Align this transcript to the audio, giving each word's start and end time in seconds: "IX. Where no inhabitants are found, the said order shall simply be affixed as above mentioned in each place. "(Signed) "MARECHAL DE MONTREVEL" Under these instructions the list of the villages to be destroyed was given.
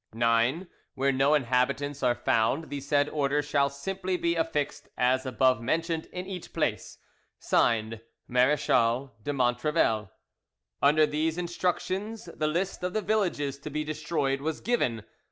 "IX. 0.15 0.65
Where 0.95 1.11
no 1.11 1.35
inhabitants 1.35 2.01
are 2.01 2.15
found, 2.15 2.71
the 2.71 2.79
said 2.81 3.07
order 3.09 3.43
shall 3.43 3.69
simply 3.69 4.17
be 4.17 4.33
affixed 4.35 4.89
as 4.97 5.27
above 5.27 5.61
mentioned 5.61 6.07
in 6.07 6.25
each 6.25 6.53
place. 6.53 6.97
"(Signed) 7.37 8.01
"MARECHAL 8.27 9.13
DE 9.21 9.31
MONTREVEL" 9.33 10.09
Under 10.81 11.05
these 11.05 11.37
instructions 11.37 12.25
the 12.35 12.47
list 12.47 12.81
of 12.81 12.93
the 12.93 13.03
villages 13.03 13.59
to 13.59 13.69
be 13.69 13.83
destroyed 13.83 14.41
was 14.41 14.59
given. 14.59 15.03